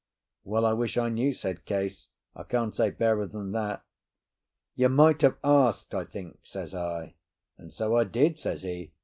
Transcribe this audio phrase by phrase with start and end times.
[0.43, 2.07] "Well, I wish I knew," said Case.
[2.35, 3.83] "I can't say fairer than that."
[4.73, 7.13] "You might have asked, I think," says I.
[7.59, 8.93] "And so I did," says he.